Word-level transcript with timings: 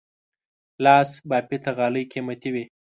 لاس 0.83 1.09
بافته 1.29 1.69
غالۍ 1.77 2.03
قیمتي 2.11 2.49
وي. 2.53 2.63